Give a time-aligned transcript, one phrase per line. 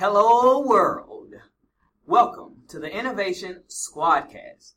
[0.00, 1.34] Hello, world.
[2.06, 4.74] Welcome to the Innovation Squadcast.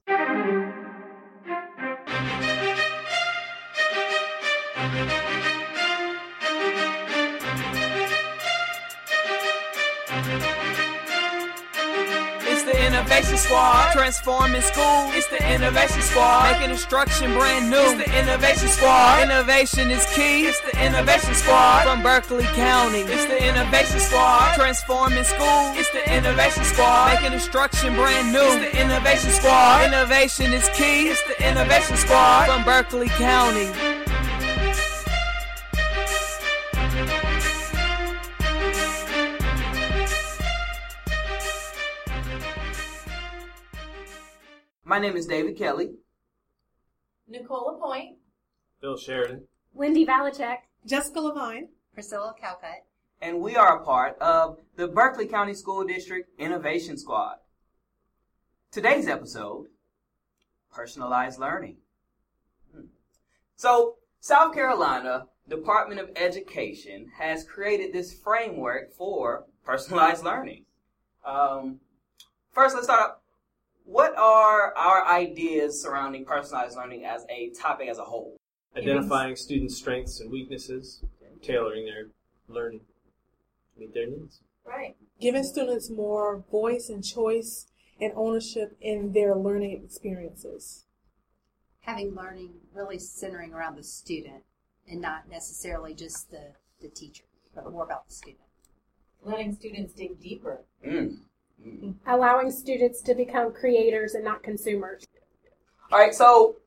[13.02, 15.10] Innovation Squad, transforming school.
[15.18, 17.78] It's the Innovation Squad, making instruction brand new.
[17.78, 20.46] It's the Innovation Squad, innovation is key.
[20.46, 23.00] It's the Innovation Squad from Berkeley County.
[23.00, 25.74] It's the Innovation Squad, transforming school.
[25.74, 28.40] It's the Innovation Squad, making instruction brand new.
[28.40, 31.10] It's the Innovation Squad, innovation is key.
[31.10, 33.91] It's the Innovation Squad from Berkeley County.
[44.92, 45.94] My name is David Kelly.
[47.26, 48.18] Nicola Point.
[48.82, 49.48] Bill Sheridan.
[49.74, 50.58] Wendy Valachek.
[50.86, 51.70] Jessica Levine.
[51.94, 52.84] Priscilla Calcutt.
[53.22, 57.38] and we are a part of the Berkeley County School District Innovation Squad.
[58.70, 59.68] Today's episode
[60.74, 61.78] personalized learning.
[62.76, 62.88] Hmm.
[63.56, 70.66] So, South Carolina Department of Education has created this framework for personalized learning.
[71.26, 71.80] Um,
[72.52, 73.21] first, let's start up.
[73.86, 78.38] What are our ideas surrounding personalized learning as a topic as a whole?
[78.76, 81.04] Identifying students' strengths and weaknesses,
[81.42, 82.08] tailoring their
[82.48, 82.82] learning
[83.74, 84.40] to meet their needs.
[84.66, 84.96] Right.
[85.20, 87.68] giving students more voice and choice
[88.00, 90.86] and ownership in their learning experiences.
[91.82, 94.44] Having learning really centering around the student
[94.88, 97.24] and not necessarily just the, the teacher,
[97.56, 98.40] but more about the student.
[99.24, 100.62] Letting students dig deeper.
[100.86, 101.18] Mm.
[101.66, 101.96] Mm.
[102.08, 105.06] Allowing students to become creators and not consumers.
[105.92, 106.58] All right, so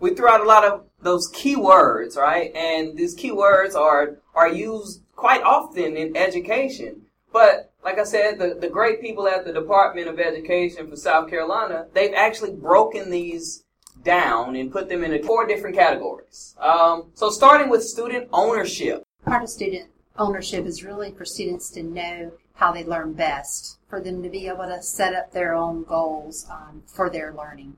[0.00, 2.54] we threw out a lot of those keywords, right?
[2.54, 7.02] And these keywords are are used quite often in education.
[7.32, 11.28] But like I said, the, the great people at the Department of Education for South
[11.28, 13.64] Carolina, they've actually broken these
[14.02, 16.54] down and put them into four different categories.
[16.60, 19.02] Um, so starting with student ownership.
[19.24, 24.00] Part of student ownership is really for students to know how they learn best, for
[24.00, 27.76] them to be able to set up their own goals um, for their learning,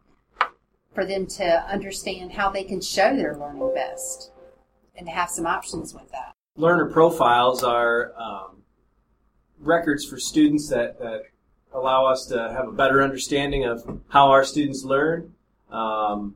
[0.94, 4.30] for them to understand how they can show their learning best,
[4.96, 6.32] and have some options with that.
[6.56, 8.62] Learner profiles are um,
[9.60, 11.24] records for students that, that
[11.74, 15.34] allow us to have a better understanding of how our students learn,
[15.70, 16.34] um,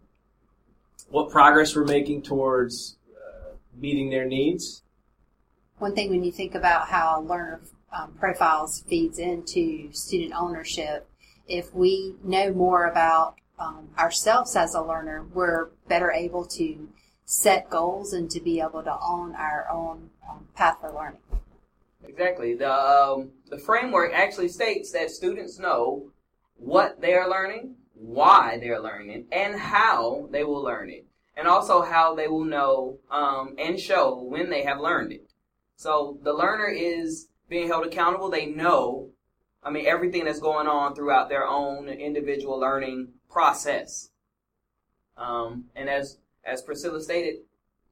[1.08, 4.82] what progress we're making towards uh, meeting their needs.
[5.78, 11.08] One thing when you think about how learner um, profiles feeds into student ownership,
[11.48, 16.88] if we know more about um, ourselves as a learner, we're better able to
[17.24, 21.20] set goals and to be able to own our own um, path for learning.
[22.06, 22.54] Exactly.
[22.54, 26.10] The um, the framework actually states that students know
[26.56, 31.82] what they are learning, why they're learning and how they will learn it, and also
[31.82, 35.30] how they will know um, and show when they have learned it.
[35.76, 38.30] So the learner is being held accountable.
[38.30, 39.10] They know,
[39.62, 44.08] I mean, everything that's going on throughout their own individual learning process.
[45.18, 47.40] Um, and as as Priscilla stated,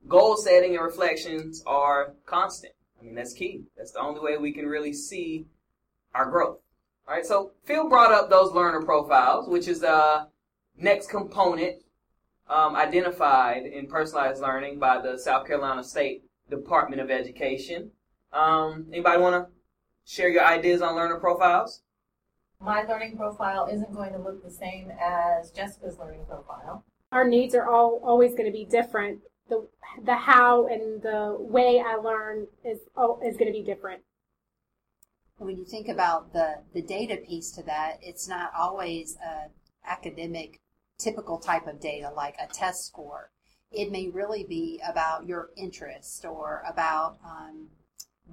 [0.06, 2.72] goal setting and reflections are constant.
[2.98, 3.64] I mean, that's key.
[3.76, 5.46] That's the only way we can really see
[6.14, 6.60] our growth.
[7.06, 7.26] All right.
[7.26, 10.28] So Phil brought up those learner profiles, which is the
[10.78, 11.82] next component
[12.48, 17.90] um, identified in personalized learning by the South Carolina State Department of Education.
[18.32, 19.52] Um, anybody want to
[20.04, 21.82] share your ideas on learner profiles?
[22.60, 26.84] My learning profile isn't going to look the same as Jessica's learning profile.
[27.12, 29.20] Our needs are all always going to be different.
[29.48, 29.66] The
[30.04, 34.02] the how and the way I learn is oh, is going to be different.
[35.38, 39.50] When you think about the, the data piece to that, it's not always a
[39.88, 40.60] academic
[40.98, 43.30] typical type of data like a test score.
[43.70, 47.68] It may really be about your interest or about um,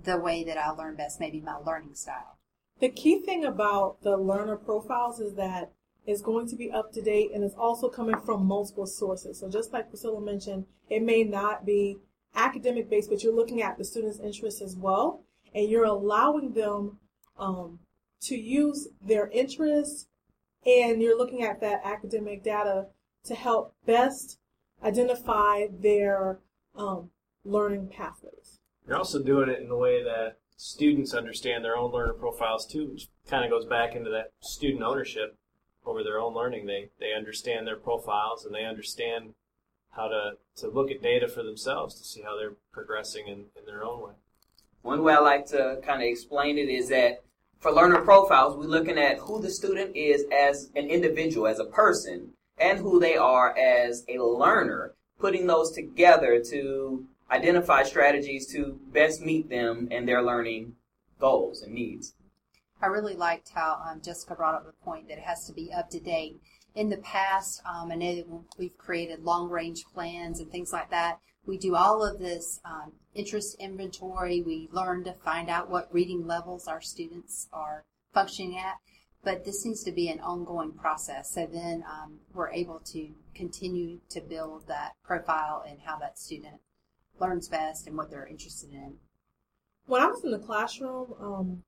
[0.04, 2.38] the way that I learn best, maybe my learning style.
[2.80, 5.72] The key thing about the learner profiles is that
[6.06, 9.40] it's going to be up to date and it's also coming from multiple sources.
[9.40, 11.98] So just like Priscilla mentioned, it may not be
[12.36, 17.00] academic based, but you're looking at the student's interests as well, and you're allowing them
[17.38, 17.80] um,
[18.22, 20.08] to use their interests,
[20.66, 22.88] and you're looking at that academic data
[23.24, 24.38] to help best
[24.84, 26.40] identify their
[26.76, 27.10] um,
[27.44, 28.55] learning pathways.
[28.88, 32.88] You're also doing it in a way that students understand their own learner profiles too,
[32.92, 35.38] which kind of goes back into that student ownership
[35.86, 36.66] over their own learning.
[36.66, 39.34] They they understand their profiles and they understand
[39.92, 43.66] how to, to look at data for themselves to see how they're progressing in, in
[43.66, 44.14] their own way.
[44.82, 47.24] One way I like to kind of explain it is that
[47.60, 51.66] for learner profiles, we're looking at who the student is as an individual, as a
[51.66, 58.80] person, and who they are as a learner, putting those together to identify strategies to
[58.92, 60.74] best meet them and their learning
[61.20, 62.14] goals and needs.
[62.82, 65.72] I really liked how um, Jessica brought up the point that it has to be
[65.72, 66.40] up to date.
[66.76, 68.28] In the past, um, I know that
[68.58, 71.20] we've created long range plans and things like that.
[71.46, 74.42] We do all of this um, interest inventory.
[74.42, 78.76] We learn to find out what reading levels our students are functioning at.
[79.24, 81.34] But this needs to be an ongoing process.
[81.34, 86.60] So then um, we're able to continue to build that profile and how that student
[87.20, 88.96] learns best and what they're interested in.
[89.88, 91.64] When I was in the classroom, um,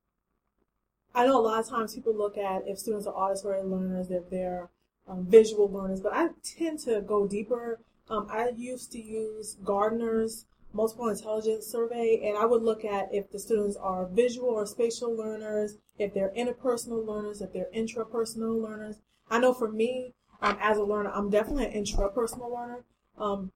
[1.14, 4.30] I know a lot of times people look at if students are auditory learners, if
[4.30, 4.70] they're
[5.08, 7.80] um, visual learners, but I tend to go deeper.
[8.10, 13.32] Um, I used to use Gardner's multiple intelligence survey, and I would look at if
[13.32, 18.98] the students are visual or spatial learners, if they're interpersonal learners, if they're intrapersonal learners.
[19.30, 22.86] I know for me, um, as a learner, I'm definitely an intrapersonal learner.
[23.18, 23.52] Um,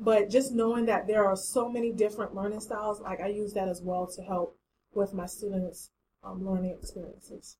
[0.00, 3.68] but just knowing that there are so many different learning styles, like I use that
[3.68, 4.56] as well to help
[4.94, 5.90] with my students'
[6.24, 7.58] um, learning experiences.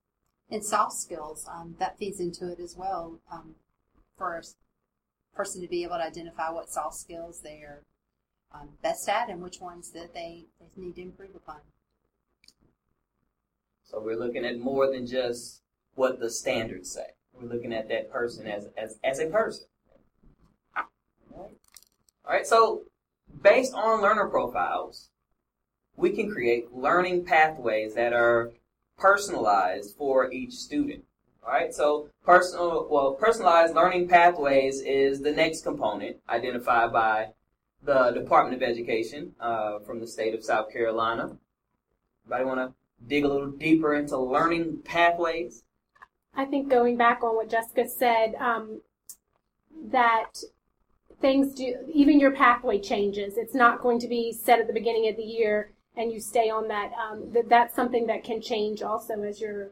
[0.51, 3.21] And soft skills, um, that feeds into it as well.
[3.31, 3.55] Um,
[4.21, 4.43] for a
[5.35, 7.81] person to be able to identify what soft skills they're
[8.53, 11.61] um, best at and which ones that they, they need to improve upon.
[13.85, 15.63] So we're looking at more than just
[15.95, 17.15] what the standards say.
[17.33, 19.65] We're looking at that person as, as, as a person.
[22.31, 22.83] All right, so
[23.43, 25.09] based on learner profiles,
[25.97, 28.53] we can create learning pathways that are
[28.97, 31.03] personalized for each student.
[31.45, 37.31] All right, so personal, well, personalized learning pathways is the next component identified by
[37.83, 41.37] the Department of Education uh, from the state of South Carolina.
[42.25, 42.75] Anybody want to
[43.09, 45.65] dig a little deeper into learning pathways?
[46.33, 48.83] I think going back on what Jessica said, um,
[49.91, 50.45] that
[51.21, 53.37] things do, even your pathway changes.
[53.37, 56.51] It's not going to be set at the beginning of the year and you stay
[56.51, 56.93] on that.
[56.93, 59.71] Um, that that's something that can change also as you're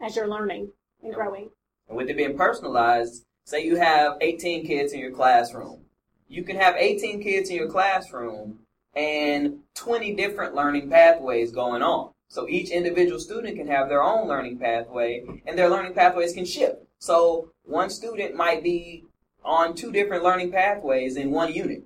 [0.00, 0.70] as you're learning
[1.02, 1.50] and growing.
[1.88, 5.80] And with it being personalized, say you have 18 kids in your classroom.
[6.28, 8.60] You can have 18 kids in your classroom
[8.94, 12.10] and 20 different learning pathways going on.
[12.28, 16.44] So each individual student can have their own learning pathway and their learning pathways can
[16.44, 16.82] shift.
[16.98, 19.04] So one student might be
[19.44, 21.84] on two different learning pathways in one unit.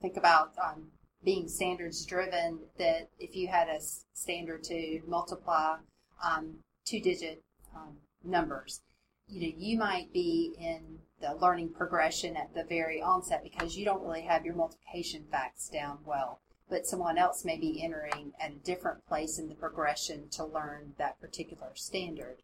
[0.00, 0.88] Think about um,
[1.24, 3.80] being standards driven, that if you had a
[4.12, 5.76] standard to multiply
[6.22, 7.42] um, two digit
[7.74, 8.82] um, numbers,
[9.26, 13.84] you know, you might be in the learning progression at the very onset because you
[13.84, 16.40] don't really have your multiplication facts down well.
[16.68, 20.94] But someone else may be entering at a different place in the progression to learn
[20.98, 22.38] that particular standard.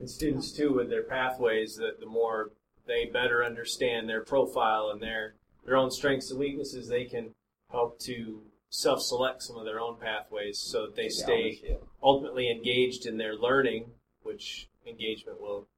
[0.00, 2.50] And students too, with their pathways, that the more
[2.86, 7.34] they better understand their profile and their their own strengths and weaknesses, they can
[7.70, 13.18] help to self-select some of their own pathways so that they stay ultimately engaged in
[13.18, 13.90] their learning,
[14.22, 15.68] which engagement will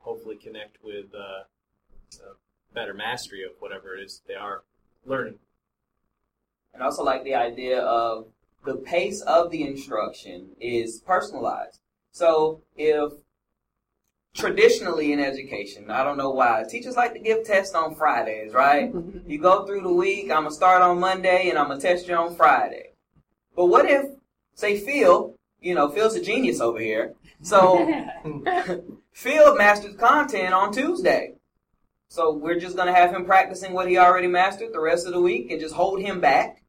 [0.00, 1.44] hopefully connect with uh,
[2.74, 4.64] better mastery of whatever it is they are
[5.04, 5.38] learning.
[6.74, 8.26] And also like the idea of
[8.64, 11.80] the pace of the instruction is personalized.
[12.10, 13.12] So if
[14.34, 18.92] traditionally in education, I don't know why, teachers like to give tests on Fridays, right?
[19.26, 21.86] you go through the week, I'm going to start on Monday and I'm going to
[21.86, 22.92] test you on Friday.
[23.56, 24.06] But what if,
[24.54, 27.14] say, Phil, you know, Phil's a genius over here.
[27.42, 27.86] So
[29.12, 31.34] Phil masters content on Tuesday.
[32.08, 35.12] So we're just going to have him practicing what he already mastered the rest of
[35.12, 36.62] the week and just hold him back.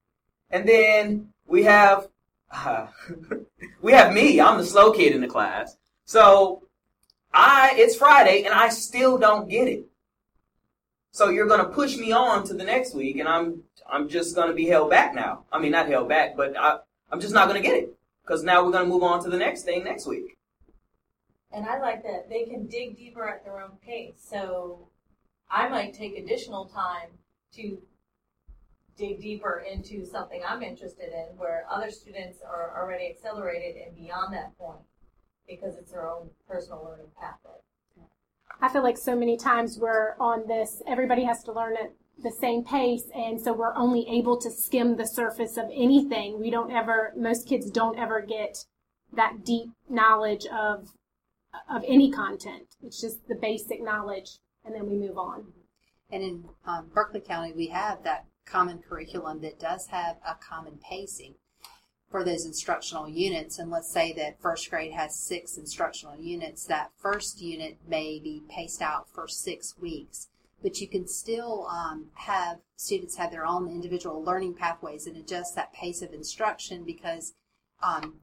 [0.49, 2.07] And then we have,
[2.51, 2.87] uh,
[3.81, 4.41] we have me.
[4.41, 5.77] I'm the slow kid in the class.
[6.05, 6.63] So
[7.31, 9.85] I, it's Friday and I still don't get it.
[11.11, 14.35] So you're going to push me on to the next week and I'm, I'm just
[14.35, 15.45] going to be held back now.
[15.51, 16.79] I mean, not held back, but I,
[17.11, 19.29] I'm just not going to get it because now we're going to move on to
[19.29, 20.37] the next thing next week.
[21.51, 24.23] And I like that they can dig deeper at their own pace.
[24.23, 24.87] So
[25.49, 27.09] I might take additional time
[27.55, 27.79] to
[28.97, 34.33] dig deeper into something I'm interested in where other students are already accelerated and beyond
[34.33, 34.81] that point
[35.49, 37.59] because it's their own personal learning pathway.
[38.61, 42.31] I feel like so many times we're on this, everybody has to learn at the
[42.31, 46.39] same pace, and so we're only able to skim the surface of anything.
[46.39, 48.65] We don't ever, most kids don't ever get
[49.15, 50.89] that deep knowledge of
[51.69, 52.75] of any content.
[52.83, 55.45] It's just the basic knowledge, and then we move on.
[56.11, 60.79] And in um, Berkeley County, we have that common curriculum that does have a common
[60.87, 61.35] pacing.
[62.09, 63.59] For those instructional units.
[63.59, 68.43] And let's say that first grade has six instructional units, that first unit may be
[68.49, 70.27] paced out for six weeks.
[70.61, 75.55] But you can still um, have students have their own individual learning pathways and adjust
[75.55, 77.33] that pace of instruction because,
[77.81, 78.15] um,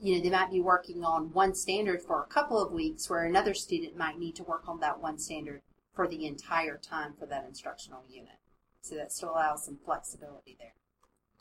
[0.00, 3.24] you know, they might be working on one standard for a couple of weeks where
[3.24, 5.62] another student might need to work on that one standard
[5.94, 8.38] for the entire time for that instructional unit.
[8.80, 10.77] So that still allows some flexibility there.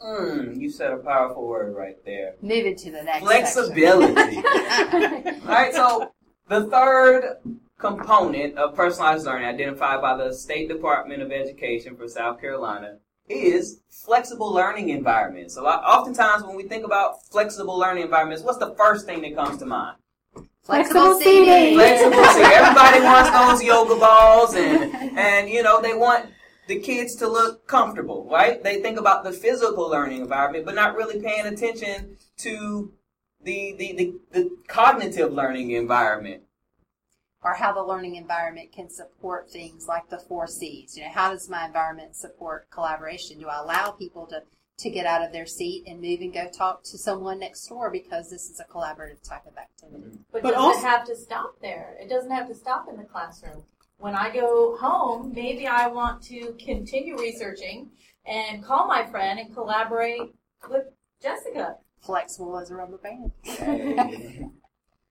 [0.01, 2.35] Mm, you said a powerful word right there.
[2.41, 4.37] Move it to the next Flexibility.
[4.37, 4.43] All
[5.45, 6.11] right, so
[6.47, 7.37] the third
[7.79, 13.81] component of personalized learning identified by the State Department of Education for South Carolina is
[13.89, 15.57] flexible learning environments.
[15.57, 19.35] A lot, oftentimes when we think about flexible learning environments, what's the first thing that
[19.35, 19.97] comes to mind?
[20.63, 21.45] Flexible Flexible seating.
[21.45, 21.73] seating.
[21.75, 22.51] Flexible seating.
[22.51, 26.29] Everybody wants those yoga balls and, and, you know, they want
[26.67, 28.61] the kids to look comfortable, right?
[28.63, 32.91] They think about the physical learning environment, but not really paying attention to
[33.41, 36.43] the, the, the, the cognitive learning environment.
[37.43, 40.97] or how the learning environment can support things like the four C's.
[40.97, 43.39] You know, how does my environment support collaboration?
[43.39, 44.41] Do I allow people to,
[44.79, 47.89] to get out of their seat and move and go talk to someone next door
[47.91, 50.19] because this is a collaborative type of activity?
[50.33, 51.95] But, But doesn't also- it have to stop there?
[52.01, 53.63] It doesn't have to stop in the classroom.
[53.99, 57.89] When I go home, maybe I want to continue researching
[58.25, 60.21] and call my friend and collaborate
[60.69, 60.83] with
[61.21, 61.77] Jessica.
[62.01, 63.31] Flexible as a rubber band.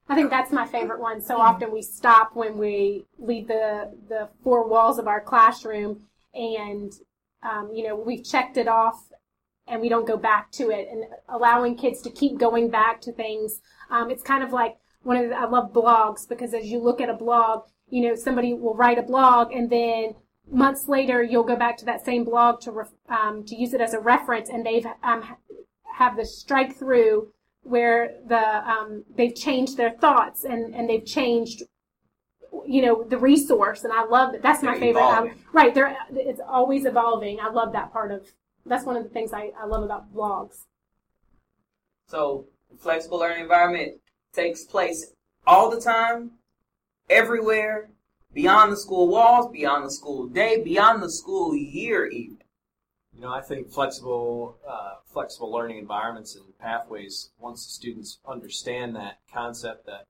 [0.08, 1.20] I think that's my favorite one.
[1.20, 6.02] So often we stop when we leave the, the four walls of our classroom
[6.32, 6.92] and,
[7.42, 9.08] um, you know, we've checked it off
[9.66, 13.12] and we don't go back to it and allowing kids to keep going back to
[13.12, 13.60] things.
[13.90, 17.00] Um, it's kind of like one of the, I love blogs because as you look
[17.00, 20.14] at a blog, you know, somebody will write a blog and then
[20.50, 23.80] months later you'll go back to that same blog to, ref, um, to use it
[23.80, 25.22] as a reference and they've, um,
[25.96, 27.28] have the strike through
[27.62, 31.62] where the um, they've changed their thoughts and, and they've changed
[32.66, 34.42] you know the resource and I love that.
[34.42, 37.40] That's my They're favorite um, right they're it's always evolving.
[37.40, 38.26] I love that part of
[38.66, 40.64] that's one of the things I, I love about blogs.
[42.08, 42.46] So,
[42.78, 43.94] flexible learning environment
[44.32, 45.12] takes place
[45.46, 46.32] all the time,
[47.08, 47.90] everywhere,
[48.32, 52.38] beyond the school walls, beyond the school day, beyond the school year, even.
[53.14, 57.30] You know, I think flexible, uh, flexible learning environments and pathways.
[57.38, 60.06] Once the students understand that concept, that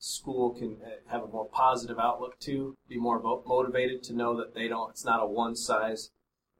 [0.00, 4.54] school can uh, have a more positive outlook to, be more motivated to know that
[4.54, 4.90] they don't.
[4.90, 6.10] It's not a one size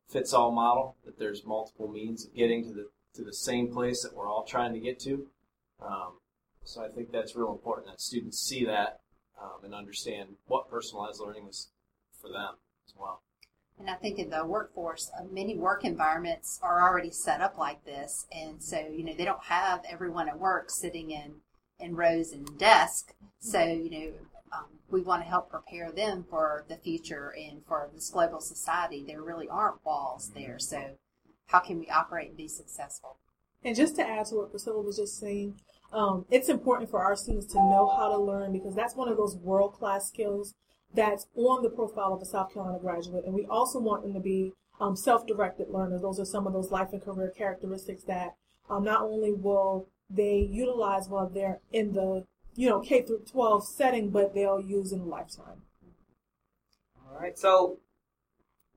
[0.09, 0.97] fits all model.
[1.05, 4.45] That there's multiple means of getting to the to the same place that we're all
[4.45, 5.27] trying to get to.
[5.81, 6.19] Um,
[6.63, 9.01] so I think that's real important that students see that
[9.43, 11.69] um, and understand what personalized learning is
[12.21, 12.55] for them
[12.87, 13.23] as well.
[13.79, 17.85] And I think in the workforce, uh, many work environments are already set up like
[17.85, 18.27] this.
[18.33, 21.35] And so, you know, they don't have everyone at work sitting in,
[21.79, 23.13] in rows and desks.
[23.39, 24.13] So, you know,
[24.53, 29.05] um, we want to help prepare them for the future and for this global society.
[29.07, 30.59] There really aren't walls there.
[30.59, 30.97] So,
[31.47, 33.19] how can we operate and be successful?
[33.63, 35.61] And just to add to what Priscilla was just saying,
[35.93, 39.17] um, it's important for our students to know how to learn because that's one of
[39.17, 40.55] those world class skills
[40.95, 43.25] that's on the profile of a South Carolina graduate.
[43.25, 46.03] And we also want them to be um, self directed learners.
[46.03, 48.35] Those are some of those life and career characteristics that
[48.71, 53.67] um, not only will they utilize while they're in the you know K through 12
[53.67, 55.63] setting, but they'll use in a lifetime.
[57.07, 57.79] All right, so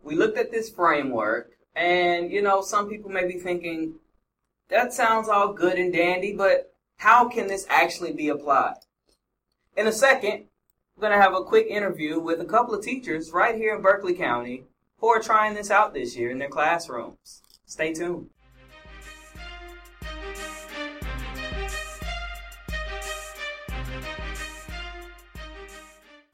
[0.03, 3.95] we looked at this framework, and you know, some people may be thinking,
[4.69, 6.70] that sounds all good and dandy, but
[7.01, 8.75] how can this actually be applied?
[9.75, 10.45] In a second,
[10.95, 13.81] we're going to have a quick interview with a couple of teachers right here in
[13.81, 14.65] Berkeley County
[14.99, 17.41] who are trying this out this year in their classrooms.
[17.65, 18.29] Stay tuned.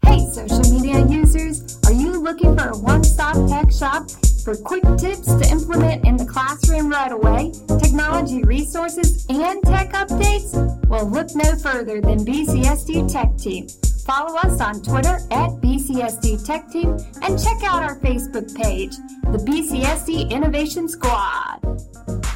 [0.05, 4.09] Hey, social media users, are you looking for a one stop tech shop
[4.47, 7.51] for quick tips to implement in the classroom right away,
[7.81, 10.55] technology resources, and tech updates?
[10.87, 13.67] Well, look no further than BCSD Tech Team.
[14.05, 18.95] Follow us on Twitter at BCSD Tech Team and check out our Facebook page,
[19.33, 22.26] the BCSD Innovation Squad.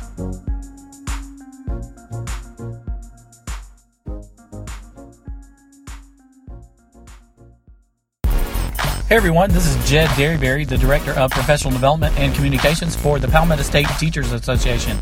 [9.11, 13.27] Hey everyone, this is Jed Derryberry, the Director of Professional Development and Communications for the
[13.27, 14.95] Palmetto State Teachers Association.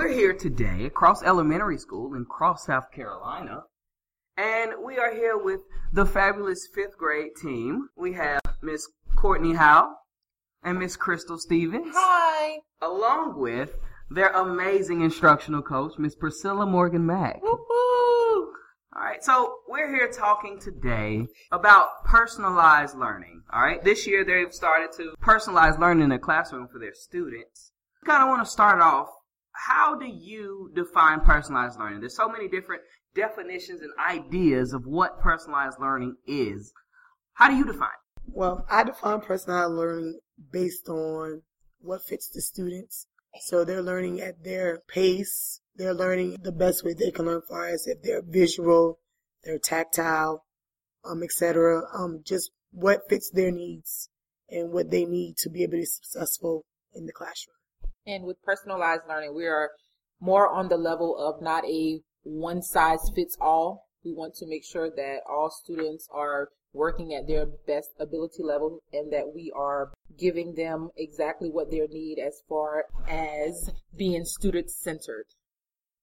[0.06, 3.64] We're here today at Cross Elementary School in Cross, South Carolina.
[4.38, 7.90] And we are here with the fabulous fifth grade team.
[7.98, 9.96] We have Miss Courtney Howell
[10.62, 11.88] and Miss Crystal Stevens.
[11.96, 12.60] Hi.
[12.84, 13.78] Along with
[14.12, 17.42] their amazing instructional coach, Miss Priscilla Morgan Mack.
[17.42, 18.54] Woo-hoo.
[18.96, 23.42] All right, so we're here talking today about personalized learning.
[23.52, 27.72] All right, this year they've started to personalize learning in the classroom for their students.
[28.04, 29.10] I kind of want to start off.
[29.56, 32.02] How do you define personalized learning?
[32.02, 32.82] There's so many different
[33.16, 36.74] definitions and ideas of what personalized learning is.
[37.34, 37.90] How do you define?
[38.28, 40.20] Well, I define personalized learning
[40.52, 41.44] based on
[41.80, 43.08] what fits the students.
[43.42, 45.62] So they're learning at their pace.
[45.76, 49.00] They're learning the best way they can learn far as if they're visual,
[49.44, 50.46] they're tactile,
[51.04, 51.82] um, etc.
[51.94, 54.10] Um, just what fits their needs
[54.50, 57.56] and what they need to be able to be successful in the classroom.
[58.08, 59.72] And with personalized learning, we are
[60.20, 63.86] more on the level of not a one size fits all.
[64.04, 68.80] We want to make sure that all students are working at their best ability level
[68.92, 74.70] and that we are giving them exactly what they need as far as being student
[74.70, 75.26] centered.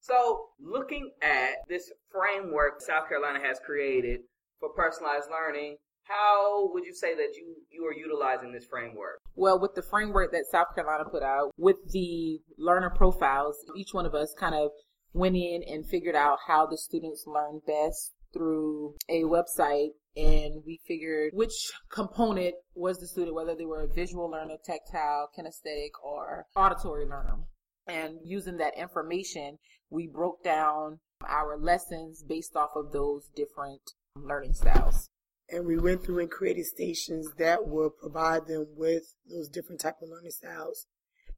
[0.00, 4.22] So, looking at this framework South Carolina has created
[4.58, 5.76] for personalized learning,
[6.12, 9.18] how would you say that you, you are utilizing this framework?
[9.34, 14.06] Well, with the framework that South Carolina put out, with the learner profiles, each one
[14.06, 14.70] of us kind of
[15.12, 20.78] went in and figured out how the students learn best through a website and we
[20.86, 26.46] figured which component was the student, whether they were a visual learner, tactile, kinesthetic, or
[26.54, 27.38] auditory learner.
[27.86, 29.58] And using that information,
[29.90, 35.08] we broke down our lessons based off of those different learning styles.
[35.52, 39.96] And we went through and created stations that will provide them with those different type
[40.02, 40.86] of learning styles.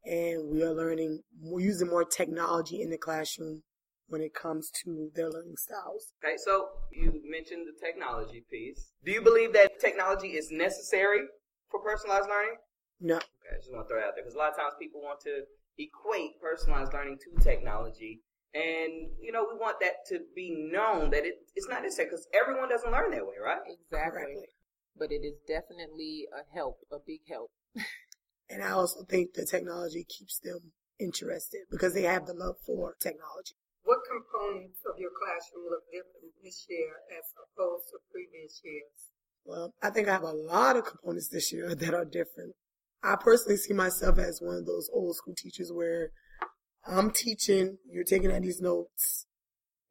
[0.05, 3.62] And we are learning, we're using more technology in the classroom
[4.07, 6.12] when it comes to their learning styles.
[6.24, 8.92] Okay, so you mentioned the technology piece.
[9.05, 11.22] Do you believe that technology is necessary
[11.70, 12.57] for personalized learning?
[13.00, 14.74] No, Okay, I just want to throw it out there because a lot of times
[14.79, 15.44] people want to
[15.77, 18.22] equate personalized learning to technology.
[18.54, 22.28] And, you know, we want that to be known that it, it's not necessary because
[22.30, 23.58] everyone doesn't learn that way, right?
[23.66, 24.22] Exactly.
[24.22, 24.48] correctly.
[24.96, 27.50] But it is definitely a help, a big help.
[28.50, 32.94] And I also think the technology keeps them interested because they have the love for
[33.00, 33.56] technology.
[33.84, 39.12] What components of your classroom look different this year as opposed to previous years?
[39.44, 42.54] Well, I think I have a lot of components this year that are different.
[43.02, 46.10] I personally see myself as one of those old school teachers where
[46.86, 49.26] I'm teaching, you're taking out these notes,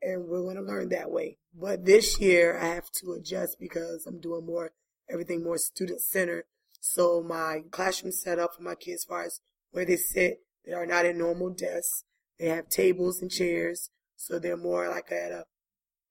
[0.02, 1.38] and we're going to learn that way.
[1.54, 4.72] But this year I have to adjust because I'm doing more,
[5.10, 6.46] everything more student centered.
[6.80, 9.40] So my classroom set up for my kids as far as
[9.72, 12.04] where they sit, they are not in normal desks.
[12.40, 13.90] They have tables and chairs.
[14.16, 15.46] So they're more like at a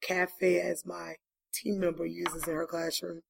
[0.03, 1.15] cafe as my
[1.53, 3.23] team member uses in her classroom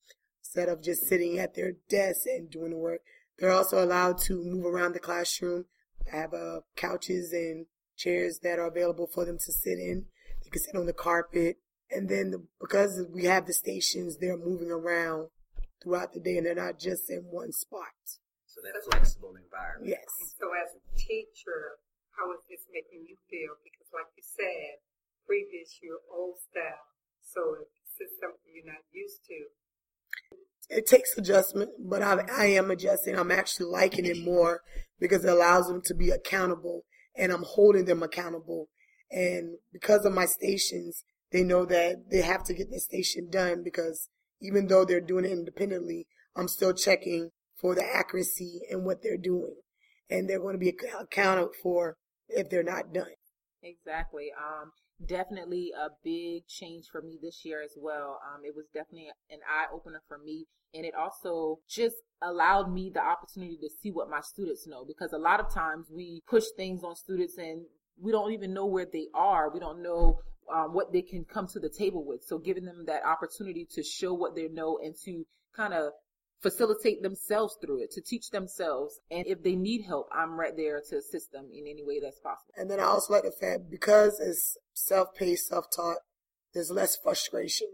[0.42, 3.00] instead of just sitting at their desk and doing the work.
[3.38, 5.66] They're also allowed to move around the classroom.
[6.10, 10.06] I have uh, couches and chairs that are available for them to sit in.
[10.44, 11.56] They can sit on the carpet.
[11.90, 15.28] And then the, because we have the stations, they're moving around
[15.82, 17.92] throughout the day and they're not just in one spot.
[18.46, 19.90] So that flexible environment.
[19.90, 20.08] Yes.
[20.40, 21.80] So as a teacher,
[22.16, 23.56] how is this making you feel?
[23.64, 24.80] Because like you said,
[25.26, 26.88] previous year old style.
[27.20, 29.36] So if this is something you're not used to,
[30.68, 33.18] It takes adjustment, but I, I am adjusting.
[33.18, 34.62] I'm actually liking it more
[35.02, 36.84] because it allows them to be accountable
[37.16, 38.68] and I'm holding them accountable.
[39.10, 43.62] And because of my stations, they know that they have to get the station done
[43.62, 44.08] because
[44.40, 49.18] even though they're doing it independently, I'm still checking for the accuracy and what they're
[49.18, 49.56] doing.
[50.08, 51.96] And they're going to be accounted for
[52.28, 53.06] if they're not done.
[53.62, 54.30] Exactly.
[54.36, 54.72] Um,
[55.06, 58.20] definitely a big change for me this year as well.
[58.26, 60.46] Um, it was definitely an eye opener for me.
[60.74, 65.12] And it also just allowed me the opportunity to see what my students know because
[65.12, 67.66] a lot of times we push things on students and
[68.00, 69.52] we don't even know where they are.
[69.52, 70.20] We don't know
[70.52, 72.24] um, what they can come to the table with.
[72.24, 75.92] So giving them that opportunity to show what they know and to kind of
[76.42, 79.00] facilitate themselves through it, to teach themselves.
[79.10, 82.18] And if they need help, I'm right there to assist them in any way that's
[82.18, 82.52] possible.
[82.56, 85.98] And then I also like the fact because it's self-paced, self-taught,
[86.52, 87.68] there's less frustration.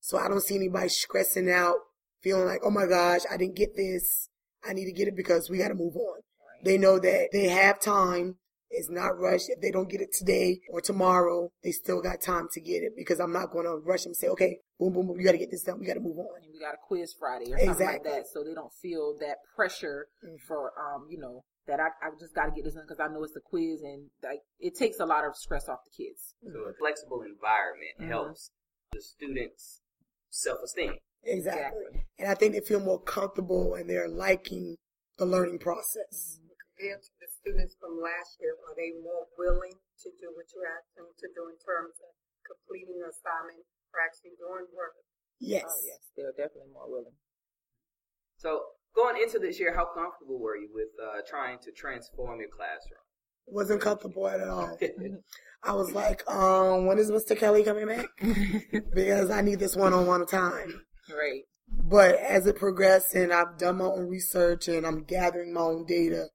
[0.00, 1.76] So I don't see anybody stressing out,
[2.22, 4.28] feeling like, oh my gosh, I didn't get this.
[4.66, 6.20] I need to get it because we got to move on.
[6.62, 8.36] They know that they have time.
[8.76, 9.48] It's not rushed.
[9.48, 12.92] If they don't get it today or tomorrow, they still got time to get it
[12.96, 15.32] because I'm not going to rush them and say, okay, boom, boom, boom, you got
[15.32, 15.78] to get this done.
[15.80, 16.26] We got to move on.
[16.42, 18.26] And we got a quiz Friday or something like that.
[18.32, 20.40] So they don't feel that pressure Mhm.
[20.46, 23.08] for, um, you know, that I, I just got to get this done because I
[23.08, 26.34] know it's the quiz and like it takes a lot of stress off the kids.
[26.42, 28.08] So a flexible environment Mhm.
[28.08, 28.50] helps
[28.92, 29.80] the students'
[30.30, 30.98] self-esteem.
[31.22, 32.04] Exactly.
[32.18, 34.76] And I think they feel more comfortable and they're liking
[35.16, 36.38] the learning process.
[36.76, 40.64] Compared to the students from last year, are they more willing to do what you
[40.64, 42.10] asked them to do in terms of
[42.48, 43.60] completing the assignment
[43.92, 44.96] or actually doing work?
[45.44, 45.68] Yes.
[45.68, 47.12] Oh, yes, they're definitely more willing.
[48.40, 52.48] So going into this year, how comfortable were you with uh, trying to transform your
[52.48, 53.04] classroom?
[53.46, 54.78] Wasn't comfortable at all.
[55.62, 57.36] I was like, um, when is Mr.
[57.36, 58.06] Kelly coming back?
[58.94, 60.80] because I need this one-on-one time.
[61.10, 61.42] Right.
[61.68, 65.84] But as it progressed and I've done my own research and I'm gathering my own
[65.86, 66.28] data,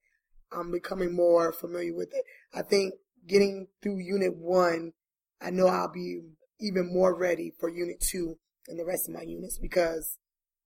[0.51, 2.23] I'm becoming more familiar with it.
[2.53, 2.93] I think
[3.27, 4.93] getting through unit one,
[5.41, 6.21] I know I'll be
[6.59, 10.17] even more ready for unit two and the rest of my units because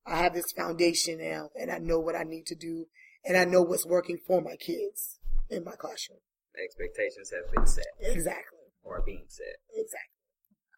[0.06, 2.86] I have this foundation now and I know what I need to do
[3.24, 5.18] and I know what's working for my kids
[5.48, 6.18] in my classroom.
[6.54, 8.58] The expectations have been set Exactly.
[8.82, 9.56] or are being set.
[9.70, 10.18] Exactly.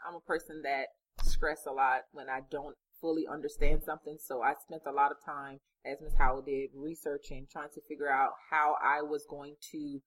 [0.06, 0.86] I'm a person that
[1.24, 4.16] stress a lot when I don't fully understand something.
[4.20, 6.14] So I spent a lot of time, as Ms.
[6.18, 10.00] Howell did, researching, trying to figure out how I was going to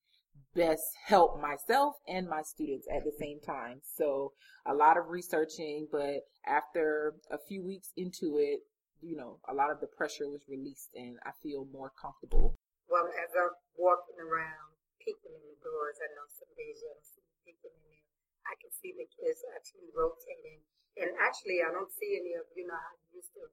[0.56, 3.82] best help myself and my students at the same time.
[3.84, 4.34] So
[4.65, 8.62] a lot of researching, but after a few weeks into it,
[9.02, 12.56] you know, a lot of the pressure was released and I feel more comfortable.
[12.89, 17.23] Well, as I'm walking around, peeking in the doors, I know some days you see
[17.45, 18.09] peeking in there.
[18.49, 20.65] I can see the kids actually rotating.
[20.97, 23.45] And actually, I don't see any of, you know, how used to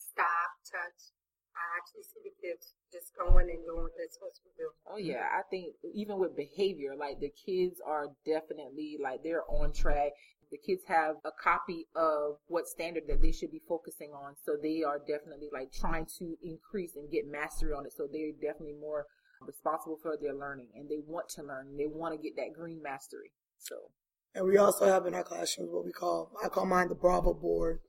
[0.00, 1.14] stop, touch.
[1.58, 4.70] I actually see the kids just going and doing what they're supposed to do.
[4.86, 9.72] Oh yeah, I think even with behavior, like the kids are definitely like they're on
[9.72, 10.14] track.
[10.50, 14.54] The kids have a copy of what standard that they should be focusing on, so
[14.54, 17.92] they are definitely like trying to increase and get mastery on it.
[17.92, 19.06] So they're definitely more
[19.42, 21.76] responsible for their learning, and they want to learn.
[21.76, 23.32] They want to get that green mastery.
[23.58, 23.90] So
[24.38, 27.34] And we also have in our classrooms what we call, I call mine the Bravo
[27.34, 27.80] board,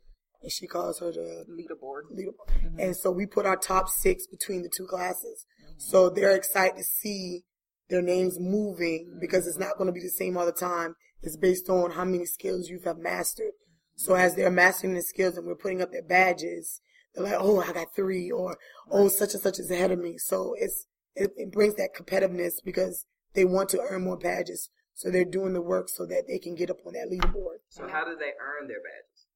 [0.42, 2.12] and she calls her the leaderboard.
[2.12, 2.64] leaderboard.
[2.64, 2.84] Mhm.
[2.84, 5.46] And so we put our top six between the two classes.
[5.78, 7.46] So they're excited to see
[7.90, 10.96] their names moving because it's not going to be the same all the time.
[11.22, 13.52] It's based on how many skills you have mastered.
[13.96, 16.82] So as they're mastering the skills and we're putting up their badges,
[17.14, 18.58] they're like, oh, I got three, or
[18.90, 20.18] oh, such and such is ahead of me.
[20.18, 24.72] So it's it, it brings that competitiveness because they want to earn more badges.
[25.00, 27.60] So they're doing the work so that they can get up on that leaderboard.
[27.70, 29.28] So how do they earn their badges?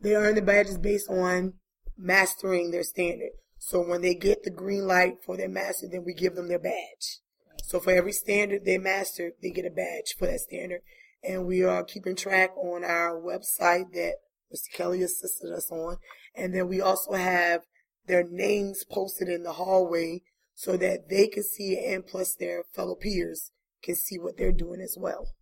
[0.00, 1.54] They earn the badges based on
[1.96, 3.30] mastering their standard.
[3.58, 6.60] So when they get the green light for their master, then we give them their
[6.60, 7.18] badge.
[7.64, 10.82] So for every standard they master, they get a badge for that standard.
[11.24, 14.18] And we are keeping track on our website that
[14.54, 14.72] Mr.
[14.72, 15.96] Kelly assisted us on.
[16.36, 17.62] And then we also have
[18.06, 20.22] their names posted in the hallway
[20.54, 23.50] so that they can see it and plus their fellow peers
[23.82, 25.34] can see what they're doing as well.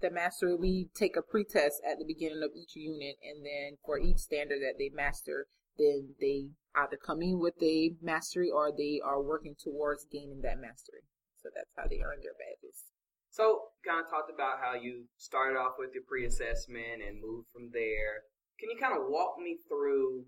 [0.00, 3.98] the mastery, we take a pretest at the beginning of each unit, and then for
[3.98, 9.00] each standard that they master, then they either come in with a mastery or they
[9.04, 11.02] are working towards gaining that mastery.
[11.42, 12.90] So that's how they earn their badges.
[13.30, 17.70] So kind of talked about how you started off with your pre-assessment and moved from
[17.72, 18.26] there.
[18.58, 20.26] Can you kind of walk me through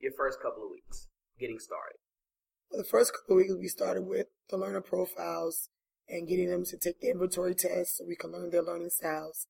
[0.00, 1.08] your first couple of weeks
[1.40, 1.96] getting started?
[2.70, 5.70] For the first couple of weeks, we started with the learner profiles
[6.08, 9.46] and getting them to take the inventory test so we can learn their learning styles.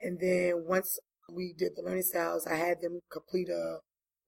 [0.00, 0.98] And then once
[1.32, 3.78] we did the learning styles, I had them complete a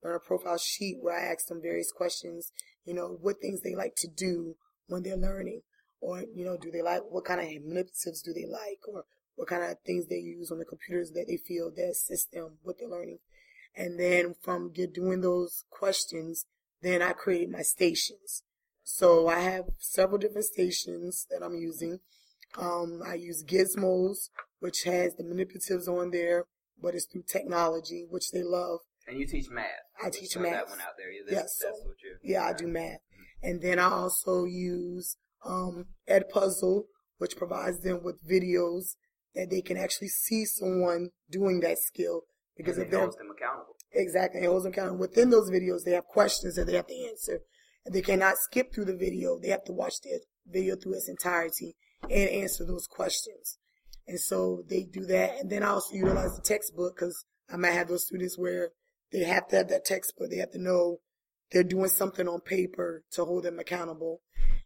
[0.03, 2.51] learner profile sheet where I asked them various questions,
[2.85, 4.55] you know, what things they like to do
[4.87, 5.61] when they're learning.
[5.99, 8.79] Or, you know, do they like, what kind of manipulatives do they like?
[8.87, 12.31] Or what kind of things they use on the computers that they feel that assist
[12.31, 13.19] them with their learning.
[13.75, 16.45] And then from doing those questions,
[16.81, 18.43] then I created my stations.
[18.93, 21.99] So I have several different stations that I'm using.
[22.57, 26.45] Um, I use Gizmos, which has the manipulatives on there,
[26.79, 28.79] but it's through technology, which they love.
[29.07, 29.65] And you teach math.
[30.03, 30.53] I teach math.
[30.53, 31.09] That one out there.
[31.09, 31.79] Yeah, that's, Yes, that's.
[32.21, 32.99] Yeah, I do math.
[33.41, 36.83] And then I also use um, Edpuzzle,
[37.17, 38.97] which provides them with videos
[39.35, 42.23] that they can actually see someone doing that skill.
[42.57, 43.75] Because And it holds them accountable.
[43.93, 44.41] Exactly.
[44.41, 44.99] It holds them accountable.
[44.99, 47.39] Within those videos, they have questions that they have to answer.
[47.89, 49.39] They cannot skip through the video.
[49.39, 53.57] They have to watch the video through its entirety and answer those questions.
[54.07, 55.39] And so they do that.
[55.39, 58.69] And then I also utilize the textbook because I might have those students where
[59.11, 60.29] they have to have that textbook.
[60.29, 60.99] They have to know
[61.51, 64.21] they're doing something on paper to hold them accountable.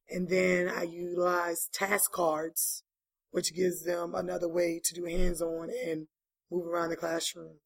[0.10, 2.84] And then I utilize task cards,
[3.32, 6.08] which gives them another way to do hands-on and
[6.52, 7.58] move around the classroom.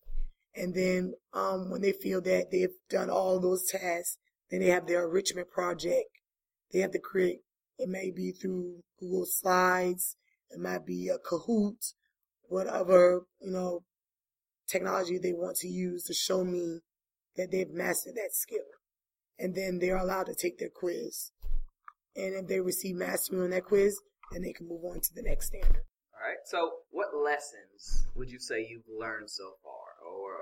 [0.56, 4.18] And then um, when they feel that they've done all those tasks,
[4.50, 6.10] then they have their enrichment project.
[6.72, 7.40] They have to create.
[7.78, 10.16] It may be through Google Slides.
[10.52, 11.94] It might be a Kahoot,
[12.44, 13.84] whatever you know
[14.68, 16.80] technology they want to use to show me
[17.36, 18.66] that they've mastered that skill.
[19.38, 21.32] And then they're allowed to take their quiz.
[22.16, 23.98] And if they receive mastery on that quiz,
[24.32, 25.84] then they can move on to the next standard.
[26.14, 26.44] All right.
[26.46, 30.36] So, what lessons would you say you've learned so far, or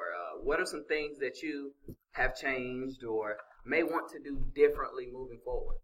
[0.43, 1.73] what are some things that you
[2.11, 5.77] have changed or may want to do differently moving forward?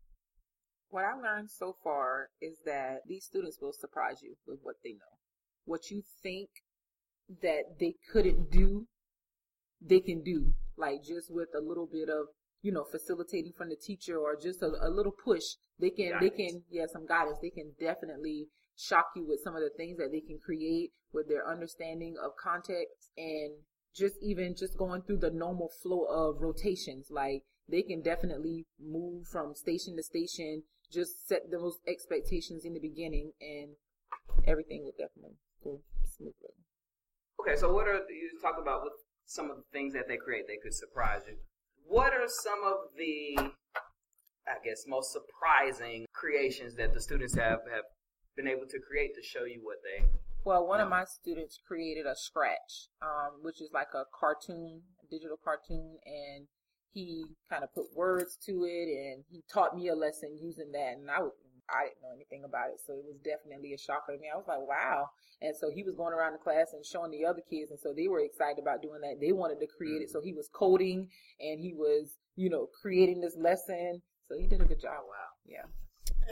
[0.89, 4.91] What I learned so far is that these students will surprise you with what they
[4.91, 5.17] know.
[5.65, 6.49] What you think
[7.41, 8.87] that they couldn't do,
[9.81, 10.53] they can do.
[10.77, 12.27] Like just with a little bit of,
[12.61, 15.43] you know, facilitating from the teacher or just a, a little push,
[15.79, 17.39] they can, they can, yeah, some guidance.
[17.41, 21.27] They can definitely shock you with some of the things that they can create with
[21.27, 23.53] their understanding of context and
[23.95, 27.07] just even just going through the normal flow of rotations.
[27.09, 32.79] Like they can definitely move from station to station, just set those expectations in the
[32.79, 33.75] beginning and
[34.45, 36.55] everything will definitely go smoothly.
[37.39, 38.93] Okay, so what are you talk about with
[39.25, 40.47] some of the things that they create?
[40.47, 41.35] They could surprise you.
[41.85, 43.51] What are some of the,
[44.47, 47.83] I guess, most surprising creations that the students have have
[48.35, 50.05] been able to create to show you what they?
[50.45, 55.07] Well, one of my students created a scratch, um, which is like a cartoon, a
[55.09, 56.47] digital cartoon, and
[56.91, 60.97] he kind of put words to it, and he taught me a lesson using that,
[60.99, 61.31] and I was,
[61.69, 64.27] I didn't know anything about it, so it was definitely a shocker to me.
[64.27, 65.07] I was like, wow.
[65.41, 67.93] And so he was going around the class and showing the other kids, and so
[67.95, 69.23] they were excited about doing that.
[69.23, 71.07] They wanted to create it, so he was coding
[71.39, 74.01] and he was, you know, creating this lesson.
[74.27, 75.03] So he did a good job.
[75.07, 75.31] Wow.
[75.45, 75.67] Yeah.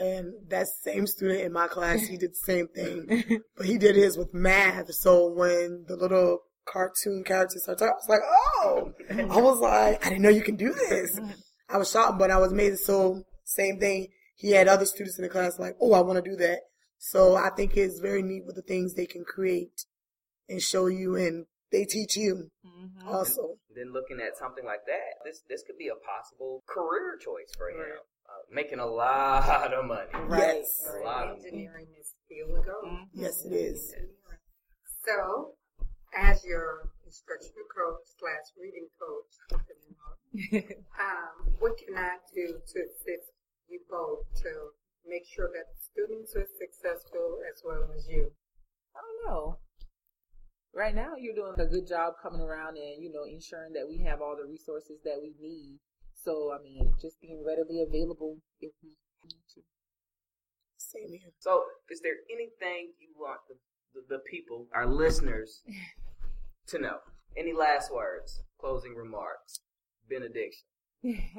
[0.00, 3.96] And that same student in my class, he did the same thing, but he did
[3.96, 4.92] his with math.
[4.94, 8.92] So when the little cartoon characters started talking, I was like, oh,
[9.30, 11.18] I was like, I didn't know you can do this.
[11.68, 12.84] I was shocked, but I was amazed.
[12.84, 14.08] So same thing.
[14.34, 16.60] He had other students in the class like, oh, I want to do that.
[16.98, 19.84] So I think it's very neat with the things they can create
[20.48, 22.50] and show you and they teach you
[23.06, 23.56] also.
[23.74, 27.70] Then looking at something like that, this this could be a possible career choice for
[27.70, 27.80] him.
[27.80, 28.04] Uh,
[28.52, 30.10] making a lot of money.
[30.30, 30.84] Yes.
[31.00, 31.48] A lot of money.
[31.48, 32.98] Engineering is field to go.
[33.12, 33.94] Yes, it is.
[35.04, 35.54] So,
[36.14, 39.32] as your instructional coach slash reading coach,
[41.00, 43.32] um, what can I do to assist
[43.68, 44.50] you both to
[45.06, 48.30] make sure that the students are successful as well as you?
[48.94, 49.58] I don't know.
[50.74, 54.04] Right now, you're doing a good job coming around and, you know, ensuring that we
[54.08, 55.80] have all the resources that we need.
[56.24, 58.90] So, I mean, just being readily available if we
[59.24, 59.60] need to.
[60.76, 61.32] Same here.
[61.38, 63.54] So, is there anything you want the,
[63.94, 65.62] the, the people, our listeners,
[66.68, 66.98] to know?
[67.36, 69.60] Any last words, closing remarks,
[70.08, 70.64] benediction?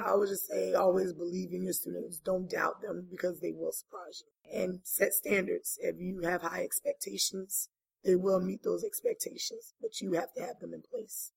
[0.05, 2.17] I would just say always believe in your students.
[2.19, 4.59] Don't doubt them because they will surprise you.
[4.59, 5.77] And set standards.
[5.81, 7.69] If you have high expectations,
[8.03, 11.31] they will meet those expectations, but you have to have them in place.